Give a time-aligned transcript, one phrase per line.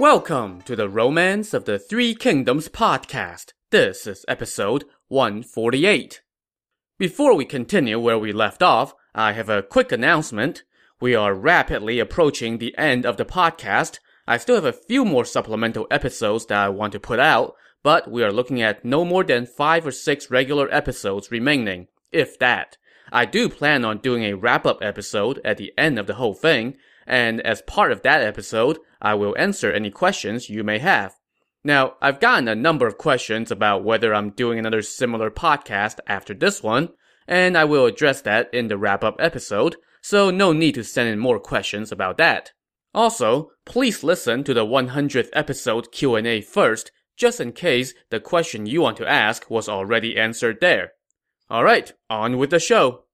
[0.00, 3.52] Welcome to the Romance of the Three Kingdoms podcast.
[3.68, 6.22] This is episode 148.
[6.98, 10.64] Before we continue where we left off, I have a quick announcement.
[11.02, 13.98] We are rapidly approaching the end of the podcast.
[14.26, 18.10] I still have a few more supplemental episodes that I want to put out, but
[18.10, 22.78] we are looking at no more than five or six regular episodes remaining, if that.
[23.12, 26.78] I do plan on doing a wrap-up episode at the end of the whole thing,
[27.10, 31.16] and as part of that episode, I will answer any questions you may have.
[31.64, 36.32] Now, I've gotten a number of questions about whether I'm doing another similar podcast after
[36.34, 36.90] this one,
[37.26, 41.18] and I will address that in the wrap-up episode, so no need to send in
[41.18, 42.52] more questions about that.
[42.94, 48.82] Also, please listen to the 100th episode Q&A first, just in case the question you
[48.82, 50.92] want to ask was already answered there.
[51.50, 53.06] Alright, on with the show.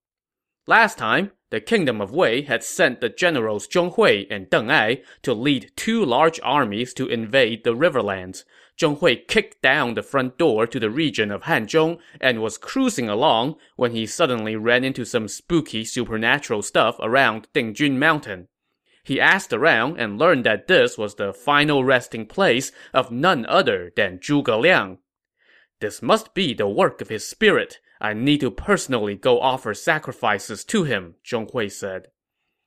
[0.66, 5.02] Last time, the kingdom of Wei had sent the generals Zhong Hui and Deng Ai
[5.22, 8.44] to lead two large armies to invade the riverlands.
[8.76, 13.08] Zhong Hui kicked down the front door to the region of Hanzhong and was cruising
[13.08, 18.48] along when he suddenly ran into some spooky supernatural stuff around Dingjun Mountain.
[19.04, 23.92] He asked around and learned that this was the final resting place of none other
[23.94, 24.98] than Zhuge Liang.
[25.80, 30.64] This must be the work of his spirit, I need to personally go offer sacrifices
[30.66, 32.08] to him, Zhong Hui said.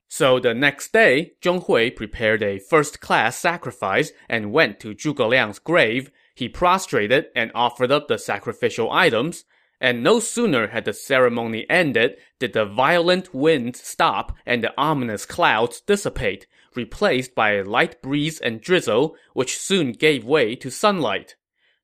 [0.07, 5.59] So the next day, Zhong Hui prepared a first-class sacrifice and went to Zhuge Liang's
[5.59, 6.11] grave.
[6.33, 9.45] He prostrated and offered up the sacrificial items,
[9.79, 15.25] and no sooner had the ceremony ended did the violent winds stop and the ominous
[15.25, 21.35] clouds dissipate, replaced by a light breeze and drizzle, which soon gave way to sunlight.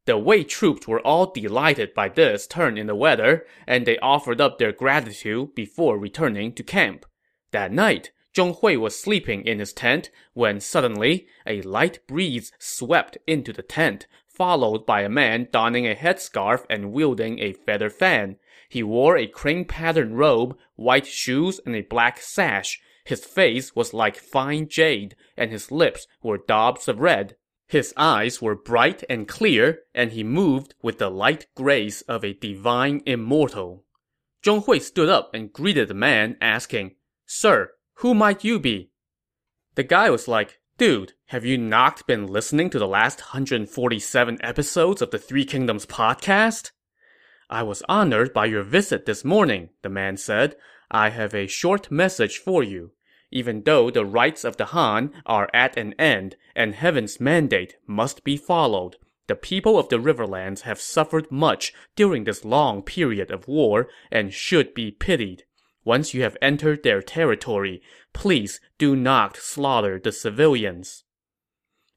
[0.05, 4.39] The Wei troops were all delighted by this turn in the weather, and they offered
[4.39, 7.07] up their gratitude before returning to camp.
[7.51, 13.17] That night, Zhong Hui was sleeping in his tent when suddenly a light breeze swept
[13.25, 18.35] into the tent, followed by a man donning a headscarf and wielding a feather fan.
[18.69, 22.79] He wore a crane-patterned robe, white shoes, and a black sash.
[23.05, 27.37] His face was like fine jade, and his lips were daubs of red.
[27.67, 32.33] His eyes were bright and clear, and he moved with the light grace of a
[32.33, 33.85] divine immortal.
[34.43, 36.95] Zhong Hui stood up and greeted the man, asking,
[37.25, 38.91] Sir, who might you be?
[39.73, 45.01] The guy was like, Dude, have you not been listening to the last 147 episodes
[45.01, 46.71] of the Three Kingdoms podcast?
[47.49, 50.55] I was honored by your visit this morning, the man said.
[50.91, 52.91] I have a short message for you.
[53.31, 58.23] Even though the rights of the Han are at an end and heaven's mandate must
[58.23, 58.97] be followed,
[59.27, 64.33] the people of the Riverlands have suffered much during this long period of war and
[64.33, 65.43] should be pitied.
[65.83, 67.81] Once you have entered their territory,
[68.13, 71.03] please do not slaughter the civilians.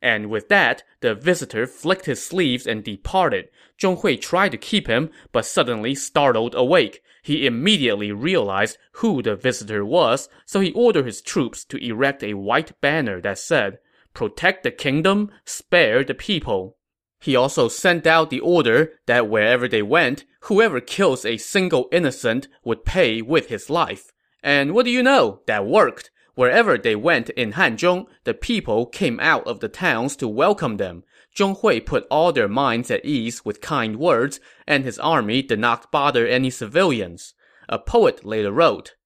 [0.01, 3.49] And with that, the visitor flicked his sleeves and departed.
[3.79, 7.03] Zhong Hui tried to keep him, but suddenly startled awake.
[7.29, 12.33] He immediately realized who the visitor was, so he ordered his troops to erect a
[12.33, 13.81] white banner that said,
[14.15, 16.79] Protect the kingdom, spare the people.
[17.21, 22.49] He also sent out the order that wherever they went, whoever kills a single innocent
[22.65, 24.11] would pay with his life.
[24.43, 25.43] And what do you know?
[25.47, 26.11] That worked.
[26.35, 31.05] Wherever they went in Hanzhong, the people came out of the towns to welcome them.
[31.39, 35.61] Zhong Hui put all their minds at ease with kind words, and his army did
[35.61, 37.33] not bother any civilians.
[37.69, 38.97] A poet later wrote,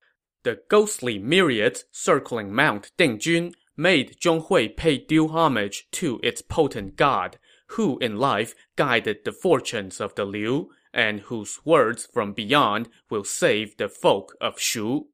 [0.43, 6.97] The ghostly myriads circling Mount Dingjun made Zhong Hui pay due homage to its potent
[6.97, 7.39] god,
[7.73, 13.25] who in life guided the fortunes of the Liu, and whose words from beyond will
[13.25, 15.09] save the folk of Shu.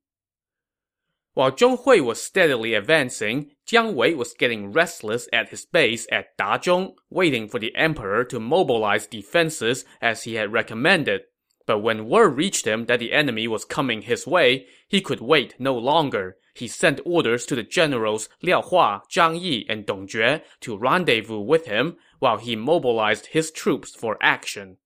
[1.39, 6.37] While Zhong Hui was steadily advancing, Jiang Wei was getting restless at his base at
[6.37, 11.21] Tazhong, waiting for the emperor to mobilize defenses as he had recommended.
[11.65, 15.55] But when word reached him that the enemy was coming his way, he could wait
[15.61, 16.39] no longer.
[16.55, 21.39] He sent orders to the generals Liao Hua, Zhang Yi, and Dong Jue to rendezvous
[21.39, 24.79] with him while he mobilized his troops for action.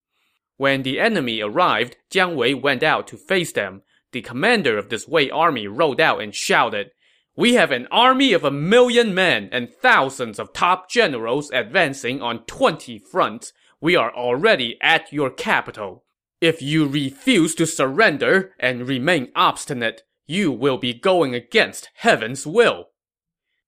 [0.58, 5.08] When the enemy arrived, Jiang Wei went out to face them, the commander of this
[5.08, 6.90] Wei army rode out and shouted,
[7.34, 12.44] We have an army of a million men and thousands of top generals advancing on
[12.44, 13.52] 20 fronts.
[13.80, 16.04] We are already at your capital.
[16.40, 22.86] If you refuse to surrender and remain obstinate, you will be going against heaven's will.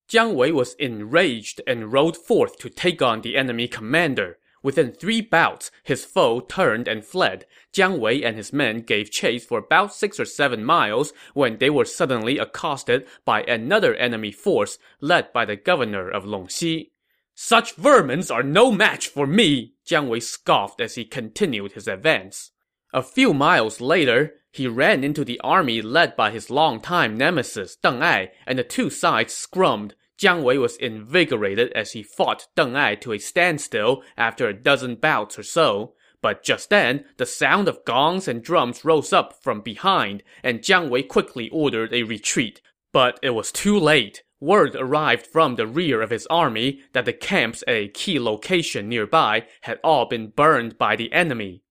[0.09, 4.39] Jiang Wei was enraged and rode forth to take on the enemy commander.
[4.65, 7.45] Within three bouts, his foe turned and fled.
[7.75, 11.69] Jiang Wei and his men gave chase for about six or seven miles when they
[11.69, 16.93] were suddenly accosted by another enemy force led by the governor of Longxi.
[17.35, 22.53] Such vermins are no match for me, Jiang Wei scoffed as he continued his advance.
[22.95, 28.01] A few miles later, he ran into the army led by his longtime nemesis Deng
[28.01, 29.93] Ai, and the two sides scrummed.
[30.19, 34.95] Jiang Wei was invigorated as he fought Deng Ai to a standstill after a dozen
[34.97, 35.95] bouts or so.
[36.23, 40.89] But just then, the sound of gongs and drums rose up from behind, and Jiang
[40.89, 42.63] Wei quickly ordered a retreat.
[42.93, 44.23] But it was too late.
[44.41, 48.89] Word arrived from the rear of his army that the camps at a key location
[48.89, 51.63] nearby had all been burned by the enemy.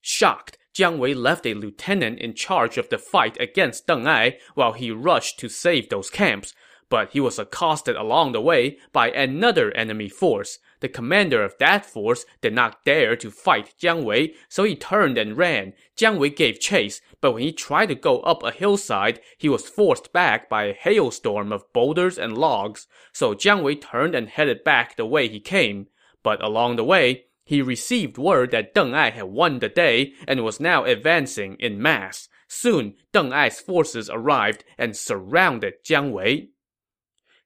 [0.00, 4.72] Shocked, Jiang Wei left a lieutenant in charge of the fight against Deng Ai while
[4.72, 6.54] he rushed to save those camps.
[6.90, 10.58] But he was accosted along the way by another enemy force.
[10.80, 15.18] The commander of that force did not dare to fight Jiang Wei, so he turned
[15.18, 15.74] and ran.
[15.96, 19.68] Jiang Wei gave chase, but when he tried to go up a hillside, he was
[19.68, 22.86] forced back by a hailstorm of boulders and logs.
[23.12, 25.88] So Jiang Wei turned and headed back the way he came.
[26.22, 30.44] But along the way, he received word that Deng Ai had won the day and
[30.44, 32.28] was now advancing in mass.
[32.46, 36.50] Soon, Deng Ai's forces arrived and surrounded Jiang Wei.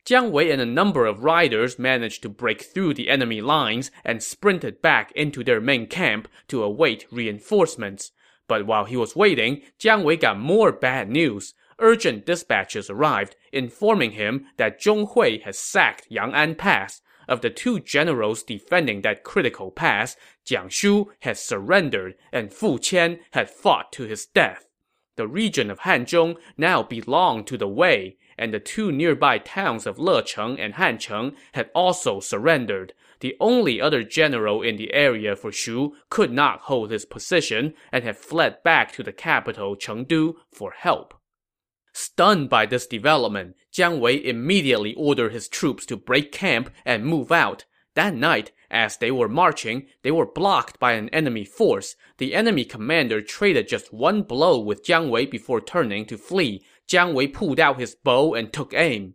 [0.05, 4.21] Jiang Wei and a number of riders managed to break through the enemy lines and
[4.21, 8.11] sprinted back into their main camp to await reinforcements.
[8.49, 11.55] But while he was waiting, Jiang Wei got more bad news.
[11.79, 17.01] Urgent dispatches arrived, informing him that Zhong Hui had sacked Yang'an Pass.
[17.29, 23.21] Of the two generals defending that critical pass, Jiang Shu had surrendered and Fu Qian
[23.31, 24.67] had fought to his death.
[25.15, 29.97] The region of Hanzhong now belonged to the Wei, and the two nearby towns of
[29.97, 32.93] Lecheng and Hancheng had also surrendered.
[33.21, 38.03] The only other general in the area for Shu could not hold his position and
[38.03, 41.15] had fled back to the capital Chengdu for help.
[41.93, 47.31] Stunned by this development, Jiang Wei immediately ordered his troops to break camp and move
[47.31, 47.65] out.
[47.95, 51.95] That night, as they were marching, they were blocked by an enemy force.
[52.17, 56.65] The enemy commander traded just one blow with Jiang Wei before turning to flee.
[56.89, 59.15] Jiang Wei pulled out his bow and took aim.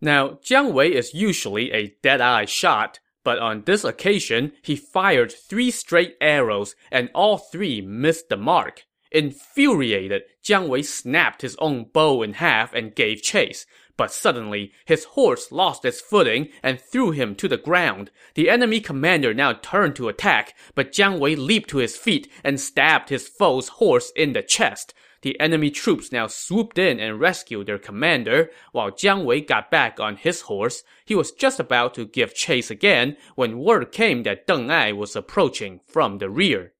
[0.00, 5.70] Now, Jiang Wei is usually a dead-eye shot, but on this occasion, he fired three
[5.70, 8.84] straight arrows, and all three missed the mark.
[9.12, 13.66] Infuriated, Jiang Wei snapped his own bow in half and gave chase.
[13.96, 18.10] But suddenly, his horse lost its footing and threw him to the ground.
[18.34, 22.58] The enemy commander now turned to attack, but Jiang Wei leaped to his feet and
[22.58, 24.94] stabbed his foe's horse in the chest.
[25.22, 30.00] The enemy troops now swooped in and rescued their commander, while Jiang Wei got back
[30.00, 30.82] on his horse.
[31.04, 35.14] He was just about to give chase again when word came that Deng Ai was
[35.14, 36.72] approaching from the rear.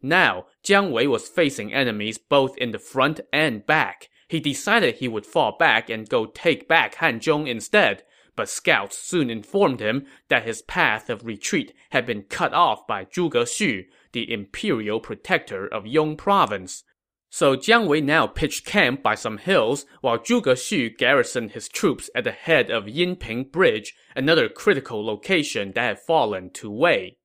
[0.00, 4.08] Now, Jiang Wei was facing enemies both in the front and back.
[4.28, 8.04] He decided he would fall back and go take back Hanzhong instead,
[8.36, 13.04] but scouts soon informed him that his path of retreat had been cut off by
[13.04, 16.84] Zhuge Xu, the imperial protector of Yong province.
[17.30, 22.08] So Jiang Wei now pitched camp by some hills, while Zhuge Xu garrisoned his troops
[22.14, 27.18] at the head of Yinping Bridge, another critical location that had fallen to Wei.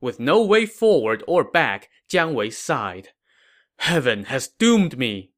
[0.00, 3.10] With no way forward or back, Jiang Wei sighed.
[3.76, 5.32] Heaven has doomed me.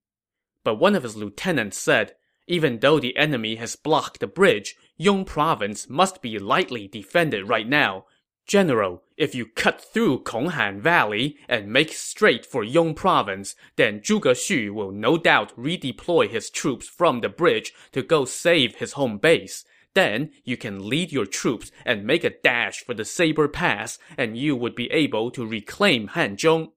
[0.63, 2.15] But one of his lieutenants said,
[2.47, 7.69] even though the enemy has blocked the bridge, Yong province must be lightly defended right
[7.69, 8.05] now.
[8.47, 14.35] General, if you cut through Konghan Valley and make straight for Yong province, then Zhuge
[14.35, 19.19] Xu will no doubt redeploy his troops from the bridge to go save his home
[19.19, 19.65] base.
[19.95, 24.37] Then you can lead your troops and make a dash for the Saber Pass, and
[24.37, 26.73] you would be able to reclaim Hanzhong.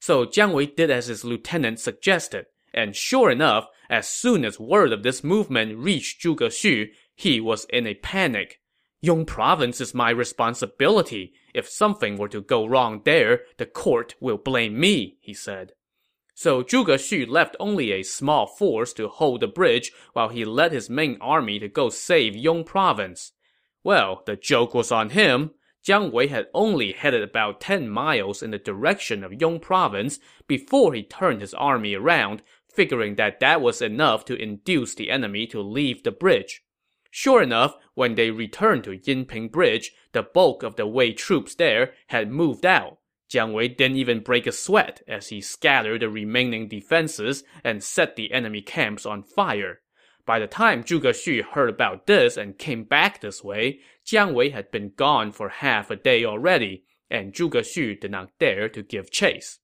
[0.00, 4.92] So Jiang Wei did as his lieutenant suggested, and sure enough, as soon as word
[4.92, 8.60] of this movement reached Zhuge Xu, he was in a panic.
[9.04, 11.34] Yong province is my responsibility.
[11.52, 15.74] If something were to go wrong there, the court will blame me, he said.
[16.34, 20.72] So Zhuge Xu left only a small force to hold the bridge while he led
[20.72, 23.32] his main army to go save Yong province.
[23.82, 25.50] Well, the joke was on him.
[25.86, 30.94] Jiang Wei had only headed about 10 miles in the direction of Yong province before
[30.94, 32.40] he turned his army around,
[32.72, 36.62] figuring that that was enough to induce the enemy to leave the bridge.
[37.16, 41.94] Sure enough, when they returned to Yinping Bridge, the bulk of the Wei troops there
[42.08, 42.98] had moved out.
[43.30, 48.16] Jiang Wei didn't even break a sweat as he scattered the remaining defenses and set
[48.16, 49.80] the enemy camps on fire.
[50.26, 54.50] By the time Zhuge Xu heard about this and came back this way, Jiang Wei
[54.50, 58.82] had been gone for half a day already, and Zhuge Xu did not dare to
[58.82, 59.60] give chase.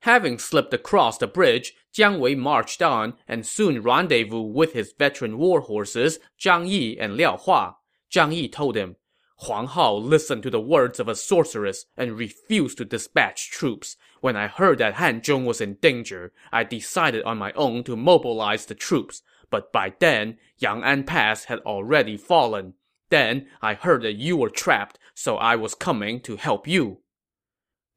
[0.00, 5.38] Having slipped across the bridge, Jiang Wei marched on and soon rendezvoused with his veteran
[5.38, 7.76] war horses Zhang Yi and Liao Hua.
[8.10, 8.96] Zhang Yi told him,
[9.40, 13.96] Huang Hao listened to the words of a sorceress and refused to dispatch troops.
[14.20, 18.64] When I heard that Hanzhong was in danger, I decided on my own to mobilize
[18.64, 19.22] the troops.
[19.50, 22.74] But by then, Yang'an Pass had already fallen.
[23.10, 27.00] Then, I heard that you were trapped, so I was coming to help you.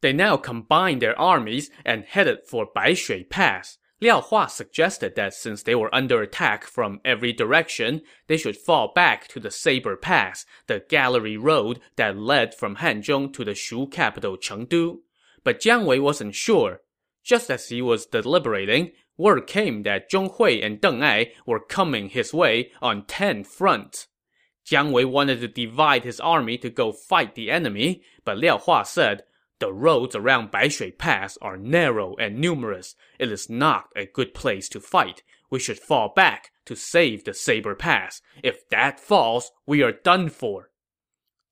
[0.01, 3.77] They now combined their armies and headed for Baishui Pass.
[4.01, 8.94] Liao Hua suggested that since they were under attack from every direction, they should fall
[8.96, 13.88] back to the Saber Pass, the gallery road that led from Hanzhong to the Shu
[13.88, 15.00] capital Chengdu.
[15.44, 16.79] But Jiang Wei wasn't sure.
[17.25, 22.08] Just as he was deliberating, word came that Zhong Hui and Deng Ai were coming
[22.08, 24.08] his way on ten fronts.
[24.65, 28.84] Jiang Wei wanted to divide his army to go fight the enemy, but Liao Hua
[28.84, 29.24] said,
[29.60, 32.96] the roads around Baishui Pass are narrow and numerous.
[33.18, 35.24] It is not a good place to fight.
[35.50, 38.22] We should fall back to save the Saber Pass.
[38.44, 40.70] If that falls, we are done for.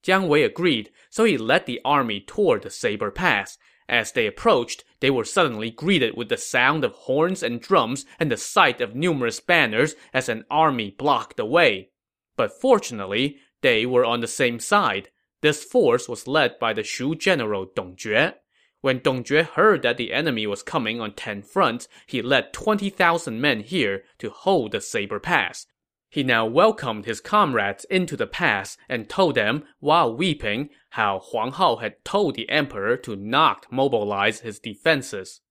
[0.04, 3.58] Jiang Wei agreed, so he led the army toward the Saber Pass.
[3.90, 8.32] As they approached, they were suddenly greeted with the sound of horns and drums and
[8.32, 11.90] the sight of numerous banners as an army blocked the way.
[12.36, 15.10] But fortunately, they were on the same side.
[15.42, 18.34] This force was led by the Shu general Dong Jue.
[18.82, 23.40] When Dong Jue heard that the enemy was coming on ten fronts, he led 20,000
[23.40, 25.68] men here to hold the Saber Pass.
[26.10, 31.52] He now welcomed his comrades into the pass and told them, while weeping, how Huang
[31.52, 35.42] Hao had told the emperor to not mobilize his defenses.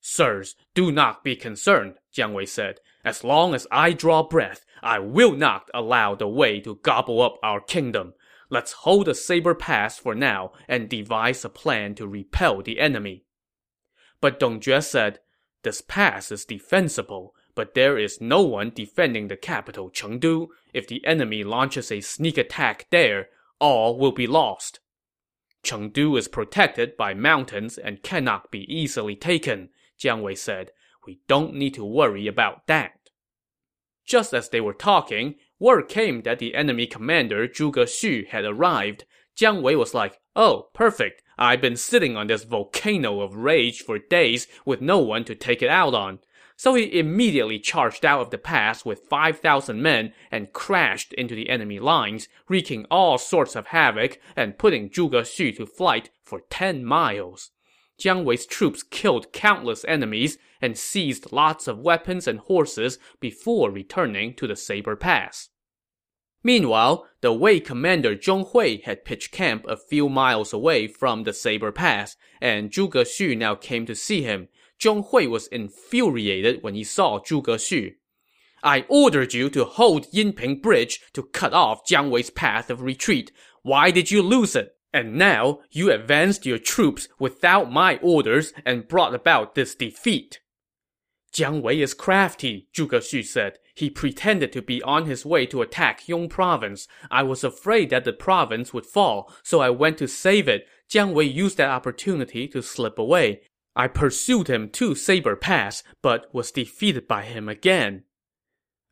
[0.00, 2.78] Sirs, do not be concerned, Jiang Wei said.
[3.04, 7.38] As long as I draw breath, I will not allow the Wei to gobble up
[7.42, 8.14] our kingdom.
[8.50, 13.24] Let's hold the Saber Pass for now and devise a plan to repel the enemy.
[14.20, 15.20] But Dong Jue said,
[15.62, 20.48] This pass is defensible, but there is no one defending the capital Chengdu.
[20.72, 23.28] If the enemy launches a sneak attack there,
[23.60, 24.80] all will be lost.
[25.64, 30.70] Chengdu is protected by mountains and cannot be easily taken, Jiang Wei said.
[31.06, 33.10] We don't need to worry about that.
[34.04, 39.06] Just as they were talking, word came that the enemy commander Zhuge Xu had arrived.
[39.34, 41.22] Jiang Wei was like, oh, perfect.
[41.38, 45.62] I've been sitting on this volcano of rage for days with no one to take
[45.62, 46.18] it out on.
[46.54, 51.48] So he immediately charged out of the pass with 5,000 men and crashed into the
[51.48, 56.84] enemy lines, wreaking all sorts of havoc and putting Zhuge Xu to flight for 10
[56.84, 57.52] miles.
[57.98, 64.34] Jiang Wei's troops killed countless enemies and seized lots of weapons and horses before returning
[64.34, 65.48] to the Saber Pass.
[66.46, 71.32] Meanwhile, the Wei commander Zhong Hui had pitched camp a few miles away from the
[71.32, 74.48] Saber Pass, and Zhuge Xu now came to see him.
[74.78, 77.94] Zhong Hui was infuriated when he saw Zhuge Xu.
[78.62, 83.32] I ordered you to hold Yinping Bridge to cut off Jiang Wei's path of retreat.
[83.62, 84.76] Why did you lose it?
[84.92, 90.40] And now, you advanced your troops without my orders and brought about this defeat.
[91.34, 93.58] Jiang Wei is crafty, Zhuge Xu said.
[93.74, 96.86] He pretended to be on his way to attack Yong province.
[97.10, 100.68] I was afraid that the province would fall, so I went to save it.
[100.88, 103.42] Jiang Wei used that opportunity to slip away.
[103.74, 108.04] I pursued him to Saber Pass, but was defeated by him again.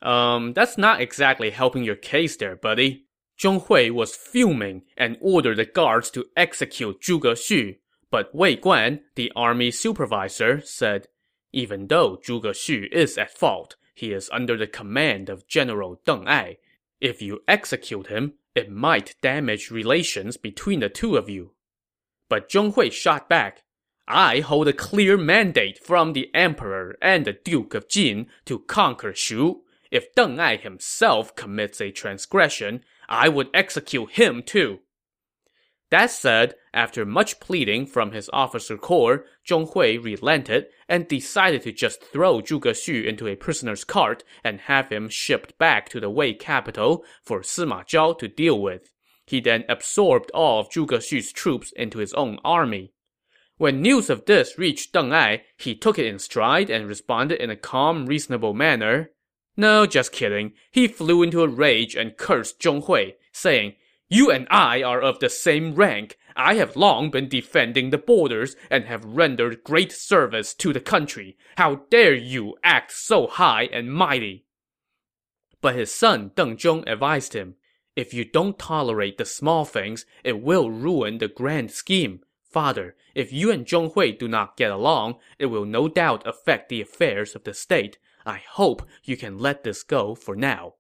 [0.03, 3.07] Um, that's not exactly helping your case there, buddy.
[3.39, 7.77] Zhong Hui was fuming and ordered the guards to execute Zhuge Xu.
[8.11, 11.07] But Wei Guan, the army supervisor, said,
[11.53, 16.27] even though Zhuge Xu is at fault, he is under the command of General Deng
[16.27, 16.59] Ai.
[17.01, 21.53] If you execute him, it might damage relations between the two of you.
[22.29, 23.65] But Zhong Hui shot back,
[24.09, 29.15] I hold a clear mandate from the emperor and the Duke of Jin to conquer
[29.15, 29.63] Shu.
[29.91, 34.81] If Deng Ai himself commits a transgression, I would execute him too.
[35.93, 41.73] That said, after much pleading from his officer corps, Zhong Hui relented and decided to
[41.73, 46.09] just throw Zhuge Xu into a prisoner's cart and have him shipped back to the
[46.09, 48.91] Wei capital for Sima Zhao to deal with.
[49.27, 52.95] He then absorbed all of Zhuge Xu's troops into his own army.
[53.59, 57.51] When news of this reached Deng Ai, he took it in stride and responded in
[57.51, 59.11] a calm, reasonable manner.
[59.59, 60.55] No, just kidding.
[60.71, 63.75] He flew into a rage and cursed Zhong Hui, saying,
[64.13, 66.19] You and I are of the same rank.
[66.37, 71.39] I have long been defending the borders and have rendered great service to the country.
[71.57, 74.45] How dare you act so high and mighty?
[75.63, 77.55] But his son Deng Zhong advised him,
[77.97, 82.21] If you don't tolerate the small things, it will ruin the grand scheme.
[82.45, 86.69] Father, if you and Zhong Hui do not get along, it will no doubt affect
[86.69, 87.97] the affairs of the state.
[88.27, 90.75] I hope you can let this go for now.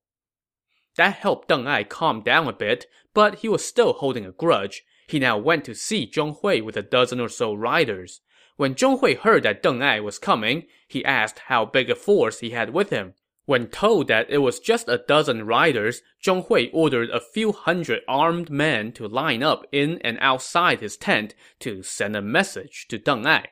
[0.97, 4.85] That helped Deng Ai calm down a bit, but he was still holding a grudge.
[5.09, 8.21] He now went to see Zhong Hui with a dozen or so riders.
[8.57, 12.41] When Zhong Hui heard that Deng Ai was coming, he asked how big a force
[12.41, 13.15] he had with him.
[13.45, 18.03] When told that it was just a dozen riders, Zhong Hui ordered a few hundred
[18.07, 22.99] armed men to line up in and outside his tent to send a message to
[22.99, 23.49] Deng Ai.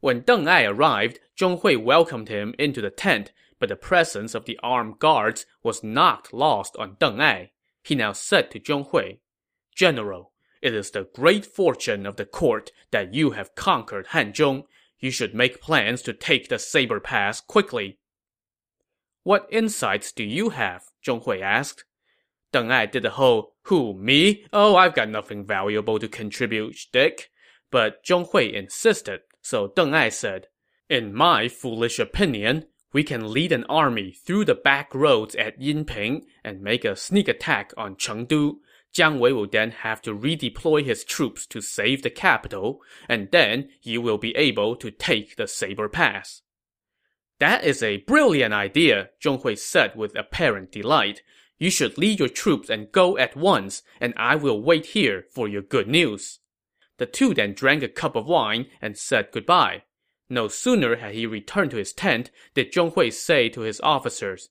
[0.00, 4.44] When Deng Ai arrived, Zhong Hui welcomed him into the tent, but the presence of
[4.44, 7.52] the armed guards was not lost on Deng Ai.
[7.82, 9.18] He now said to Zhong Hui,
[9.74, 10.32] General,
[10.62, 14.64] it is the great fortune of the court that you have conquered Hanzhong.
[14.98, 17.98] You should make plans to take the Saber Pass quickly.
[19.22, 20.84] What insights do you have?
[21.04, 21.84] Zhong Hui asked.
[22.52, 24.44] Deng Ai did the whole, who, me?
[24.52, 27.30] Oh, I've got nothing valuable to contribute shtick.
[27.70, 30.46] But Zhong Hui insisted, so Deng Ai said,
[30.88, 36.22] In my foolish opinion, we can lead an army through the back roads at Yinping
[36.42, 38.54] and make a sneak attack on Chengdu.
[38.94, 43.68] Jiang Wei will then have to redeploy his troops to save the capital, and then
[43.82, 46.40] you will be able to take the Saber Pass.
[47.38, 51.20] That is a brilliant idea, Zhong Hui said with apparent delight.
[51.58, 55.46] You should lead your troops and go at once, and I will wait here for
[55.46, 56.38] your good news.
[56.96, 59.82] The two then drank a cup of wine and said goodbye.
[60.28, 64.48] No sooner had he returned to his tent did Zhong Hui say to his officers,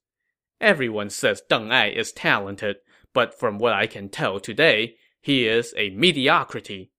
[0.61, 2.77] Everyone says Deng Ai is talented,
[3.13, 6.91] but from what I can tell today, he is a mediocrity.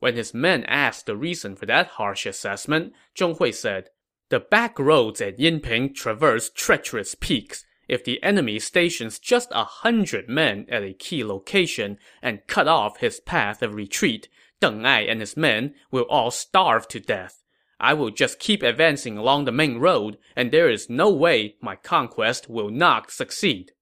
[0.00, 3.90] When his men asked the reason for that harsh assessment, Zhong Hui said,
[4.30, 7.64] the back roads at Yinping traverse treacherous peaks.
[7.88, 12.98] If the enemy stations just a hundred men at a key location and cut off
[12.98, 14.28] his path of retreat,
[14.62, 17.39] Deng Ai and his men will all starve to death.
[17.80, 21.76] I will just keep advancing along the main road, and there is no way my
[21.76, 23.72] conquest will not succeed.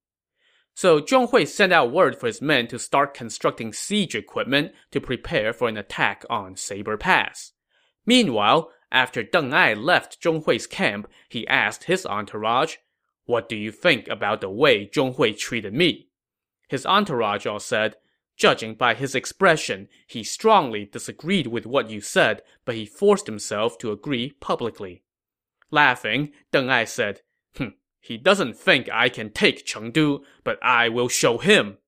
[0.73, 5.01] So Zhong Hui sent out word for his men to start constructing siege equipment to
[5.01, 7.51] prepare for an attack on Saber Pass.
[8.05, 12.77] Meanwhile, after Deng Ai left Zhong Hui's camp, he asked his entourage,
[13.25, 16.07] What do you think about the way Zhong Hui treated me?
[16.69, 17.95] His entourage all said,
[18.39, 23.77] Judging by his expression, he strongly disagreed with what you said, but he forced himself
[23.77, 25.03] to agree publicly.
[25.71, 27.21] Laughing, Deng Ai said,
[27.55, 31.79] hm, he doesn't think I can take Chengdu, but I will show him.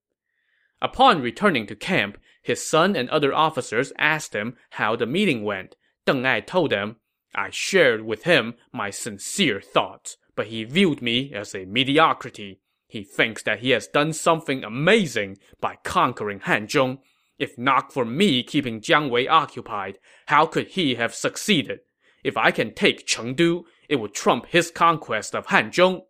[0.82, 5.76] Upon returning to camp, his son and other officers asked him how the meeting went,
[6.06, 6.98] Deng Ai told them,
[7.34, 12.61] I shared with him my sincere thoughts, but he viewed me as a mediocrity.
[12.92, 16.98] He thinks that he has done something amazing by conquering Hanzhong.
[17.40, 21.80] If not for me keeping Jiang Wei occupied, how could he have succeeded?
[22.22, 26.02] If I can take Chengdu, it would trump his conquest of Hanzhong.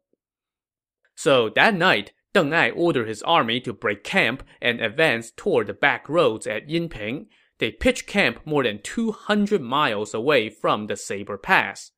[1.14, 5.74] So that night, Deng Ai ordered his army to break camp and advance toward the
[5.74, 7.28] back roads at Yinping.
[7.60, 11.92] They pitched camp more than 200 miles away from the Saber Pass.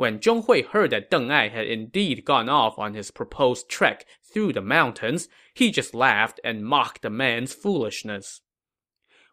[0.00, 4.06] When Zhong Hui heard that Deng Ai had indeed gone off on his proposed trek
[4.24, 8.40] through the mountains, he just laughed and mocked the man's foolishness.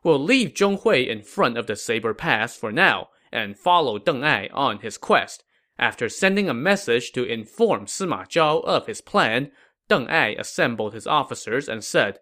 [0.03, 4.25] We'll leave Zhong Hui in front of the Saber Pass for now and follow Deng
[4.25, 5.45] Ai on his quest.
[5.79, 9.51] After sending a message to inform Sima Zhao of his plan,
[9.89, 12.19] Deng Ai assembled his officers and said,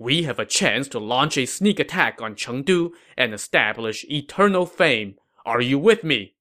[0.00, 5.14] we have a chance to launch a sneak attack on Chengdu and establish eternal fame.
[5.46, 6.33] Are you with me?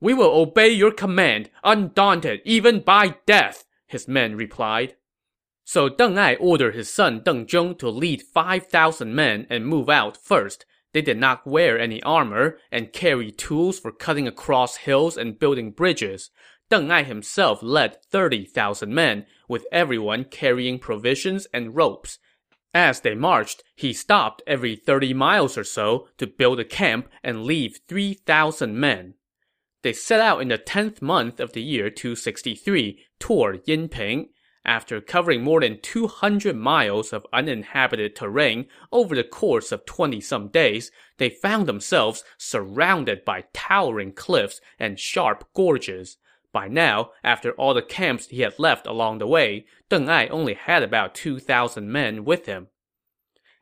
[0.00, 4.96] We will obey your command, undaunted even by death, his men replied.
[5.64, 10.16] So Deng Ai ordered his son Deng Zhong to lead 5,000 men and move out
[10.16, 10.64] first.
[10.92, 15.70] They did not wear any armor and carry tools for cutting across hills and building
[15.70, 16.30] bridges.
[16.70, 22.18] Deng Ai himself led 30,000 men, with everyone carrying provisions and ropes.
[22.72, 27.44] As they marched, he stopped every 30 miles or so to build a camp and
[27.44, 29.14] leave 3,000 men.
[29.82, 34.28] They set out in the 10th month of the year 263 toward Yinping.
[34.62, 40.90] After covering more than 200 miles of uninhabited terrain over the course of 20-some days,
[41.16, 46.18] they found themselves surrounded by towering cliffs and sharp gorges.
[46.52, 50.54] By now, after all the camps he had left along the way, Deng Ai only
[50.54, 52.68] had about 2,000 men with him.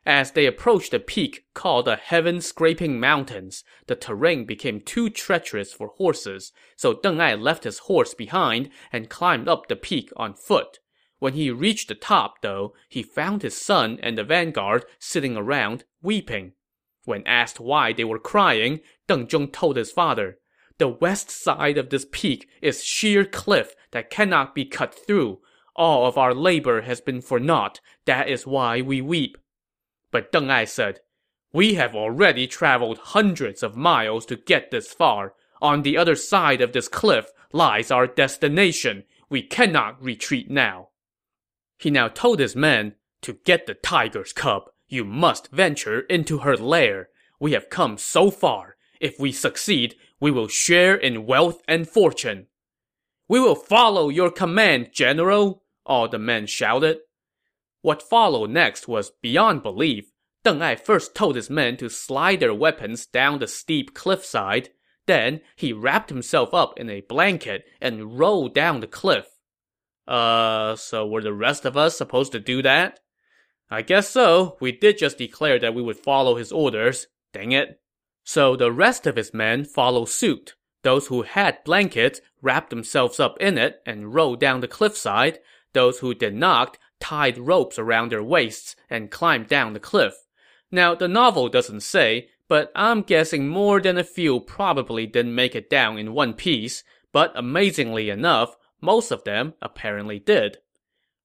[0.05, 5.73] As they approached the peak called the Heaven Scraping Mountains, the terrain became too treacherous
[5.73, 10.33] for horses, so Deng Ai left his horse behind and climbed up the peak on
[10.33, 10.79] foot.
[11.19, 15.83] When he reached the top, though, he found his son and the vanguard sitting around,
[16.01, 16.53] weeping.
[17.03, 20.39] When asked why they were crying, Deng Zhong told his father,
[20.77, 25.41] the west side of this peak is sheer cliff that cannot be cut through.
[25.75, 27.81] All of our labor has been for naught.
[28.05, 29.37] That is why we weep.
[30.11, 31.01] But Deng Ai said,
[31.53, 35.33] We have already traveled hundreds of miles to get this far.
[35.61, 39.03] On the other side of this cliff lies our destination.
[39.29, 40.89] We cannot retreat now.
[41.77, 46.57] He now told his men, To get the tiger's cub, you must venture into her
[46.57, 47.09] lair.
[47.39, 48.75] We have come so far.
[48.99, 52.47] If we succeed, we will share in wealth and fortune.
[53.27, 56.99] We will follow your command, general, all the men shouted.
[57.81, 60.11] What followed next was beyond belief.
[60.45, 64.69] Deng Ai first told his men to slide their weapons down the steep cliffside.
[65.05, 69.25] Then he wrapped himself up in a blanket and rolled down the cliff.
[70.07, 72.99] Uh, so were the rest of us supposed to do that?
[73.69, 74.57] I guess so.
[74.59, 77.07] We did just declare that we would follow his orders.
[77.33, 77.79] Dang it.
[78.23, 80.55] So the rest of his men followed suit.
[80.83, 85.39] Those who had blankets wrapped themselves up in it and rolled down the cliffside.
[85.73, 90.13] Those who did not tied ropes around their waists and climbed down the cliff.
[90.71, 95.55] Now, the novel doesn't say, but I'm guessing more than a few probably didn't make
[95.55, 100.57] it down in one piece, but amazingly enough, most of them apparently did.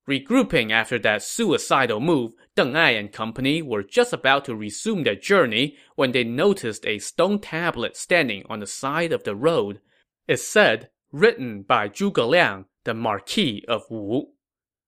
[0.08, 5.14] Regrouping after that suicidal move, Deng Ai and company were just about to resume their
[5.14, 9.80] journey when they noticed a stone tablet standing on the side of the road.
[10.28, 14.33] It said, written by Zhuge Liang, the Marquis of Wu.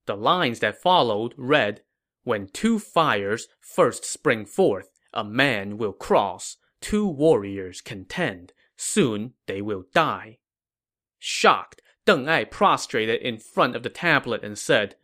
[0.06, 1.82] The lines that followed read,
[2.22, 9.60] When two fires first spring forth, a man will cross, two warriors contend, soon they
[9.60, 10.38] will die.
[11.18, 14.94] Shocked, Deng Ai prostrated in front of the tablet and said,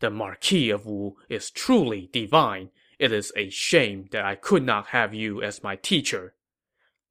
[0.00, 2.70] The Marquis of Wu is truly divine.
[2.98, 6.34] It is a shame that I could not have you as my teacher.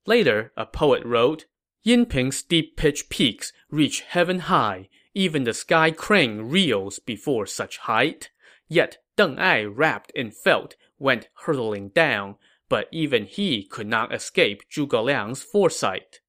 [0.05, 1.45] Later, a poet wrote,
[1.85, 4.89] Yinping's deep-pitched peaks reach heaven high.
[5.17, 8.29] Even the sky crane reels before such height.
[8.67, 12.35] Yet Deng Ai, wrapped in felt, went hurtling down,
[12.69, 16.19] but even he could not escape Zhuge Liang's foresight.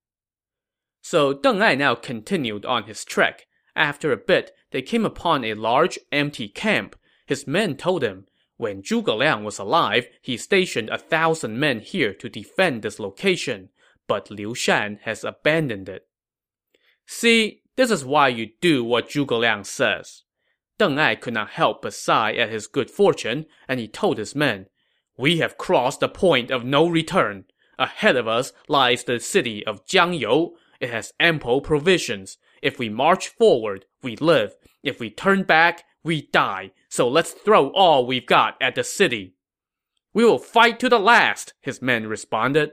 [1.02, 3.46] So Deng Ai now continued on his trek.
[3.76, 6.96] After a bit, they came upon a large, empty camp.
[7.26, 8.24] His men told him,
[8.56, 13.68] when Zhuge Liang was alive, he stationed a thousand men here to defend this location,
[14.06, 16.08] but Liu Shan has abandoned it.
[17.04, 20.24] See, this is why you do what Zhuge Liang says.
[20.80, 24.34] Deng Ai could not help but sigh at his good fortune, and he told his
[24.34, 24.66] men,
[25.16, 27.44] We have crossed the point of no return.
[27.78, 30.54] Ahead of us lies the city of Jiangyou.
[30.80, 32.36] It has ample provisions.
[32.62, 34.56] If we march forward, we live.
[34.82, 36.72] If we turn back, we die.
[36.88, 39.34] So let's throw all we've got at the city.
[40.12, 42.72] We will fight to the last, his men responded.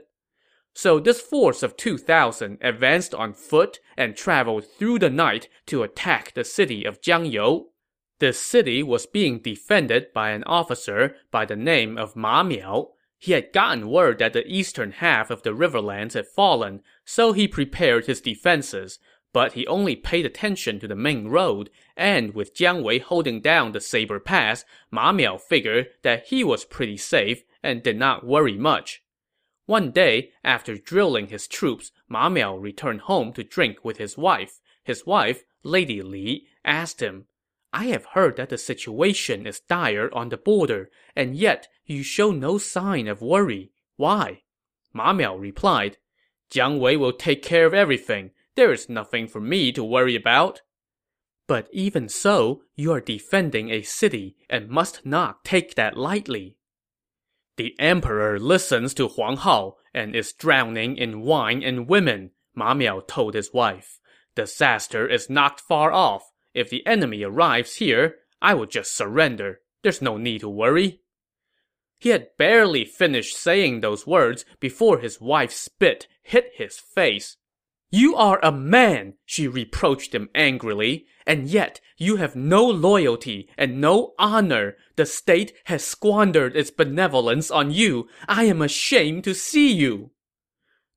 [0.78, 6.34] So this force of 2,000 advanced on foot and traveled through the night to attack
[6.34, 7.68] the city of Jiangyou.
[8.18, 12.90] This city was being defended by an officer by the name of Ma Miao.
[13.18, 17.48] He had gotten word that the eastern half of the riverlands had fallen, so he
[17.48, 18.98] prepared his defenses.
[19.32, 23.72] But he only paid attention to the main road, and with Jiang Wei holding down
[23.72, 28.58] the Saber Pass, Ma Miao figured that he was pretty safe and did not worry
[28.58, 29.02] much.
[29.66, 34.60] One day, after drilling his troops, Ma Miao returned home to drink with his wife.
[34.84, 37.26] His wife, Lady Li, asked him,
[37.72, 42.30] I have heard that the situation is dire on the border, and yet you show
[42.30, 43.72] no sign of worry.
[43.96, 44.42] Why?
[44.92, 45.98] Ma Miao replied,
[46.50, 48.30] Jiang Wei will take care of everything.
[48.54, 50.62] There is nothing for me to worry about.
[51.48, 56.55] But even so, you are defending a city and must not take that lightly.
[57.56, 63.00] The emperor listens to Huang Hao and is drowning in wine and women, Ma Miao
[63.00, 63.98] told his wife.
[64.34, 66.30] Disaster is not far off.
[66.52, 69.60] If the enemy arrives here, I will just surrender.
[69.82, 71.00] There's no need to worry.
[71.98, 77.38] He had barely finished saying those words before his wife's spit hit his face.
[77.90, 83.80] You are a man, she reproached him angrily, and yet you have no loyalty and
[83.80, 84.76] no honor.
[84.96, 88.08] The state has squandered its benevolence on you.
[88.28, 90.10] I am ashamed to see you.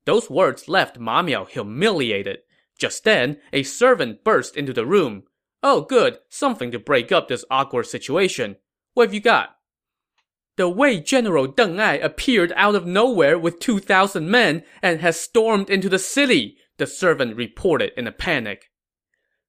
[0.04, 2.38] Those words left Ma Miao humiliated.
[2.78, 5.24] Just then, a servant burst into the room.
[5.62, 6.18] Oh, good.
[6.28, 8.56] Something to break up this awkward situation.
[8.94, 9.56] What have you got?
[10.56, 15.70] The Wei General Deng Ai appeared out of nowhere with 2,000 men and has stormed
[15.70, 18.72] into the city, the servant reported in a panic.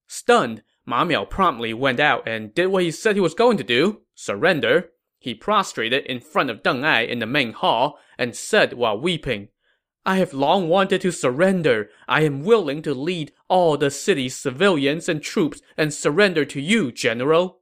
[0.05, 3.63] Stunned, Ma Miao promptly went out and did what he said he was going to
[3.63, 4.91] do surrender.
[5.17, 9.47] He prostrated in front of Deng Ai in the main hall and said while weeping,
[10.05, 11.89] I have long wanted to surrender.
[12.07, 16.91] I am willing to lead all the city's civilians and troops and surrender to you,
[16.91, 17.61] General.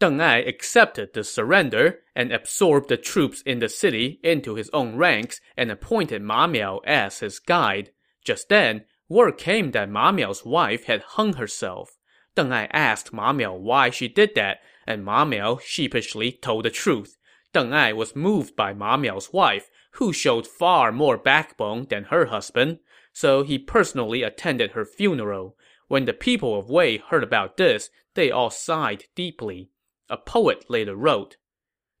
[0.00, 4.96] Deng Ai accepted the surrender and absorbed the troops in the city into his own
[4.96, 7.92] ranks and appointed Ma Miao as his guide.
[8.24, 11.98] Just then, word came that Ma Miao's wife had hung herself.
[12.34, 16.70] Deng Ai asked Ma Miao why she did that, and Ma Miao sheepishly told the
[16.70, 17.16] truth.
[17.52, 22.26] Deng Ai was moved by Ma Miao's wife, who showed far more backbone than her
[22.26, 22.80] husband,
[23.12, 25.56] so he personally attended her funeral.
[25.86, 29.70] When the people of Wei heard about this, they all sighed deeply.
[30.08, 31.36] A poet later wrote,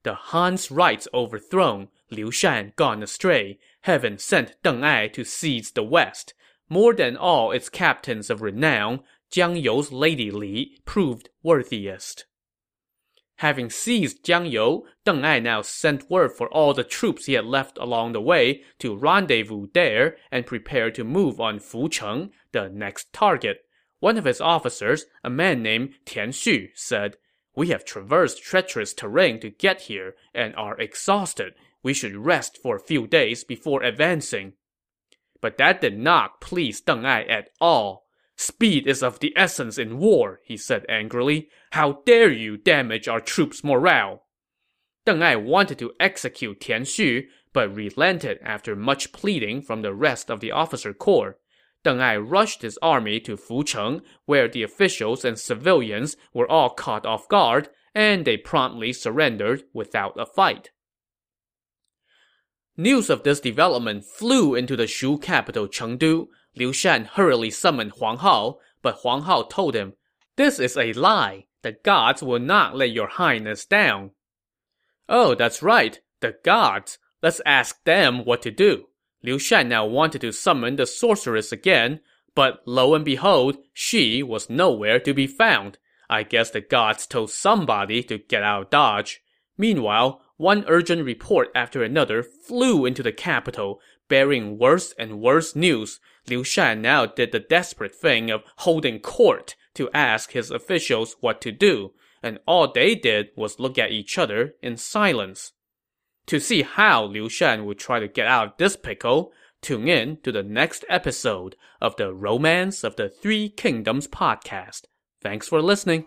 [0.02, 5.82] The Han's rights overthrown, Liu Shan gone astray, heaven sent Deng Ai to seize the
[5.82, 6.34] west.
[6.68, 12.26] More than all its captains of renown, Jiangyou's Lady Li proved worthiest.
[13.38, 17.78] Having seized Jiangyou, Deng Ai now sent word for all the troops he had left
[17.78, 23.64] along the way to rendezvous there and prepare to move on Fucheng, the next target.
[23.98, 27.16] One of his officers, a man named Tian Xu, said,
[27.56, 31.54] we have traversed treacherous terrain to get here and are exhausted.
[31.84, 34.54] We should rest for a few days before advancing.
[35.40, 38.06] But that did not please Deng Ai at all.
[38.36, 41.50] Speed is of the essence in war, he said angrily.
[41.72, 44.24] How dare you damage our troops' morale?
[45.06, 50.30] Deng Ai wanted to execute Tian Xu, but relented after much pleading from the rest
[50.30, 51.36] of the officer corps.
[51.84, 57.04] Deng Ai rushed his army to Fucheng, where the officials and civilians were all caught
[57.04, 60.70] off guard, and they promptly surrendered without a fight.
[62.76, 66.26] News of this development flew into the Shu capital Chengdu.
[66.56, 69.94] Liu Shan hurriedly summoned Huang Hao, but Huang Hao told him,
[70.36, 71.46] This is a lie.
[71.62, 74.10] The gods will not let your highness down.
[75.08, 76.00] Oh, that's right.
[76.20, 76.98] The gods.
[77.22, 78.86] Let's ask them what to do.
[79.22, 82.00] Liu Shan now wanted to summon the sorceress again,
[82.34, 85.78] but lo and behold, she was nowhere to be found.
[86.10, 89.22] I guess the gods told somebody to get out of Dodge.
[89.56, 96.00] Meanwhile, one urgent report after another flew into the capital, bearing worse and worse news.
[96.28, 101.40] Liu Shan now did the desperate thing of holding court to ask his officials what
[101.42, 101.92] to do,
[102.22, 105.52] and all they did was look at each other in silence.
[106.26, 110.18] To see how Liu Shan would try to get out of this pickle, tune in
[110.22, 114.84] to the next episode of the Romance of the Three Kingdoms podcast.
[115.20, 116.06] Thanks for listening.